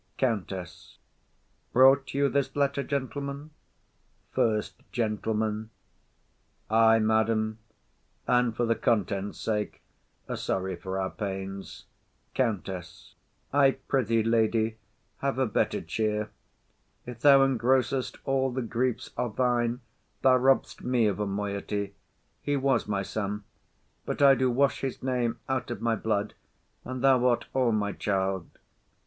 COUNTESS. 0.17 0.97
Brought 1.73 2.15
you 2.15 2.27
this 2.27 2.55
letter, 2.55 2.81
gentlemen? 2.81 3.51
FIRST 4.31 4.81
GENTLEMAN. 4.91 5.69
Ay, 6.71 6.97
madam; 6.97 7.59
And 8.25 8.55
for 8.57 8.65
the 8.65 8.73
contents' 8.73 9.39
sake, 9.39 9.83
are 10.27 10.35
sorry 10.35 10.75
for 10.75 10.99
our 10.99 11.11
pains. 11.11 11.85
COUNTESS. 12.33 13.13
I 13.53 13.77
pr'ythee, 13.87 14.23
lady, 14.25 14.77
have 15.19 15.37
a 15.37 15.45
better 15.45 15.81
cheer; 15.81 16.31
If 17.05 17.19
thou 17.19 17.41
engrossest 17.43 18.17
all 18.25 18.49
the 18.51 18.63
griefs 18.63 19.11
are 19.17 19.29
thine, 19.29 19.81
Thou 20.23 20.35
robb'st 20.39 20.81
me 20.83 21.05
of 21.05 21.19
a 21.19 21.27
moiety. 21.27 21.93
He 22.41 22.57
was 22.57 22.87
my 22.87 23.03
son, 23.03 23.43
But 24.07 24.19
I 24.23 24.33
do 24.33 24.49
wash 24.49 24.81
his 24.81 25.03
name 25.03 25.37
out 25.47 25.69
of 25.69 25.79
my 25.79 25.95
blood, 25.95 26.33
And 26.83 27.03
thou 27.03 27.27
art 27.27 27.45
all 27.53 27.71
my 27.71 27.91
child. 27.91 28.49